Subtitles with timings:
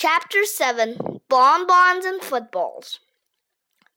[0.00, 3.00] Chapter 7 Bonbons and Footballs.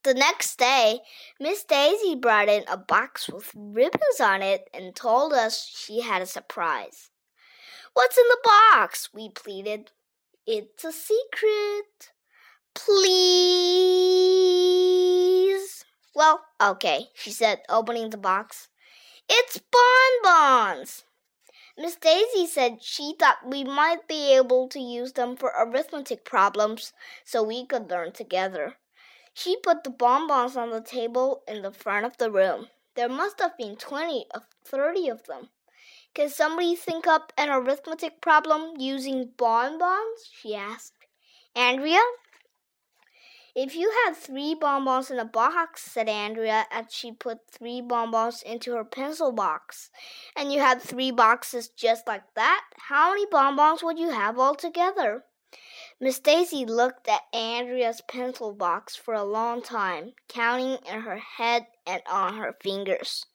[0.03, 1.01] The next day,
[1.39, 6.23] Miss Daisy brought in a box with ribbons on it and told us she had
[6.23, 7.11] a surprise.
[7.93, 9.09] What's in the box?
[9.13, 9.91] we pleaded.
[10.47, 12.13] It's a secret.
[12.73, 13.05] Please.
[16.15, 18.69] Well, okay, she said, opening the box.
[19.29, 19.59] It's
[20.23, 21.03] bonbons.
[21.77, 26.93] Miss Daisy said she thought we might be able to use them for arithmetic problems
[27.23, 28.77] so we could learn together.
[29.33, 32.69] She put the bonbons on the table in the front of the room.
[32.95, 35.49] There must have been twenty or thirty of them.
[36.13, 40.29] Can somebody think up an arithmetic problem using bonbons?
[40.33, 41.05] she asked.
[41.55, 42.01] Andrea?
[43.53, 48.41] If you had three bonbons in a box, said Andrea as she put three bonbons
[48.41, 49.89] into her pencil box,
[50.37, 55.25] and you had three boxes just like that, how many bonbons would you have altogether?
[55.99, 61.67] Miss Daisy looked at Andrea's pencil box for a long time, counting in her head
[61.85, 63.25] and on her fingers.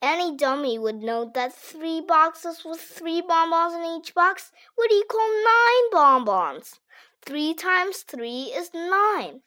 [0.00, 5.20] Any dummy would know that three boxes with three bonbons in each box would equal
[5.20, 6.80] nine bonbons.
[7.26, 9.40] Three times three is nine.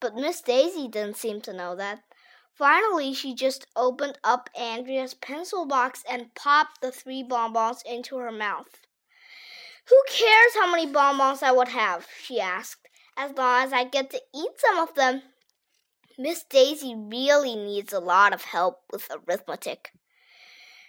[0.00, 2.02] But Miss Daisy didn't seem to know that.
[2.54, 8.30] Finally, she just opened up Andrea's pencil box and popped the three bonbons into her
[8.30, 8.86] mouth.
[9.88, 12.06] Who cares how many bonbons I would have?
[12.22, 15.22] she asked, as long as I get to eat some of them.
[16.18, 19.90] Miss Daisy really needs a lot of help with arithmetic.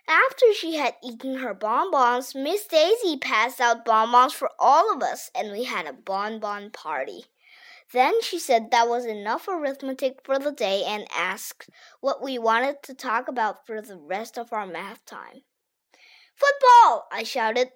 [0.08, 5.30] After she had eaten her bonbons, Miss Daisy passed out bonbons for all of us,
[5.36, 7.26] and we had a bonbon party.
[7.92, 11.70] Then she said that was enough arithmetic for the day and asked
[12.00, 15.44] what we wanted to talk about for the rest of our math time.
[16.36, 17.08] Football!
[17.12, 17.72] I shouted.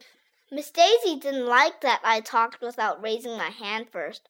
[0.52, 4.30] Miss Daisy didn't like that I talked without raising my hand first.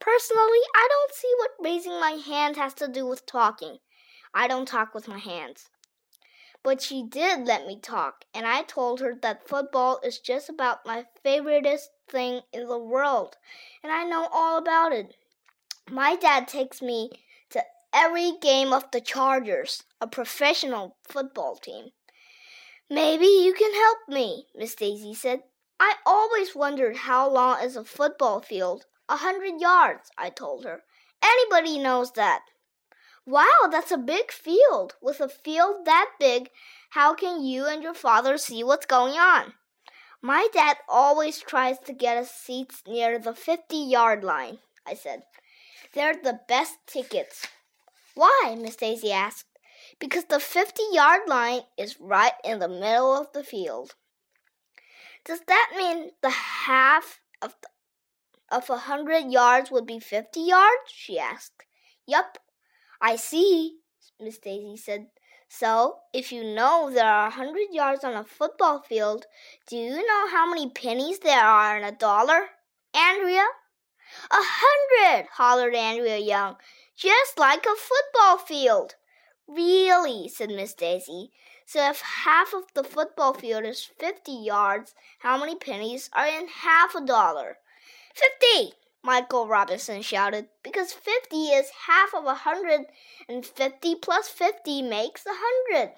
[0.00, 3.78] Personally, I don't see what raising my hand has to do with talking.
[4.34, 5.68] I don't talk with my hands.
[6.62, 10.84] But she did let me talk, and I told her that football is just about
[10.84, 13.36] my favoriteest thing in the world,
[13.82, 15.14] and I know all about it.
[15.90, 17.10] My dad takes me
[17.50, 21.90] to every game of the Chargers, a professional football team.
[22.90, 25.42] Maybe you can help me, Miss Daisy said.
[25.78, 28.86] I always wondered how long is a football field.
[29.08, 30.82] A hundred yards, I told her.
[31.22, 32.42] Anybody knows that.
[33.28, 34.94] Wow, that's a big field.
[35.02, 36.48] With a field that big,
[36.88, 39.52] how can you and your father see what's going on?
[40.22, 45.24] My dad always tries to get us seats near the 50 yard line, I said.
[45.92, 47.46] They're the best tickets.
[48.14, 48.56] Why?
[48.58, 49.58] Miss Daisy asked.
[50.00, 53.94] Because the 50 yard line is right in the middle of the field.
[55.26, 60.90] Does that mean the half of the, of a hundred yards would be 50 yards?
[60.90, 61.64] she asked.
[62.06, 62.38] Yup,
[63.00, 63.78] I see,
[64.20, 65.06] Miss Daisy said.
[65.48, 69.24] So, if you know there are a hundred yards on a football field,
[69.66, 72.48] do you know how many pennies there are in a dollar?
[72.94, 73.46] Andrea?
[74.30, 76.56] A hundred, hollered Andrea Young,
[76.96, 78.96] just like a football field.
[79.46, 81.30] Really, said Miss Daisy.
[81.66, 86.48] So if half of the football field is fifty yards, how many pennies are in
[86.48, 87.58] half a dollar?
[88.14, 88.74] Fifty,
[89.08, 92.88] Michael Robinson shouted, because 50 is half of a hundred,
[93.26, 95.94] and 50 plus 50 makes a hundred.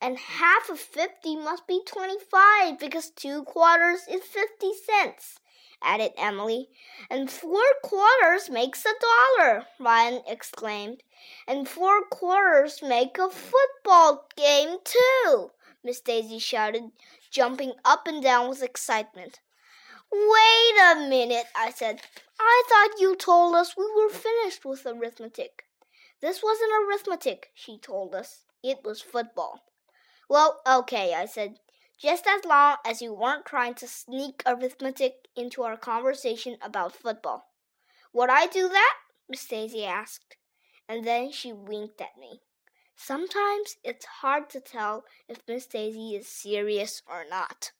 [0.00, 5.40] And half of 50 must be 25, because two quarters is 50 cents,
[5.82, 6.70] added Emily.
[7.10, 8.94] And four quarters makes a
[9.38, 11.02] dollar, Ryan exclaimed.
[11.46, 15.50] And four quarters make a football game, too,
[15.84, 16.92] Miss Daisy shouted,
[17.30, 19.40] jumping up and down with excitement.
[20.12, 22.02] Wait a minute, I said.
[22.38, 25.64] I thought you told us we were finished with arithmetic.
[26.20, 28.44] This wasn't arithmetic, she told us.
[28.62, 29.64] It was football.
[30.28, 31.60] Well, okay, I said.
[31.98, 37.46] Just as long as you weren't trying to sneak arithmetic into our conversation about football.
[38.12, 38.94] Would I do that?
[39.30, 40.36] Miss Daisy asked.
[40.88, 42.40] And then she winked at me.
[42.96, 47.72] Sometimes it's hard to tell if Miss Daisy is serious or not.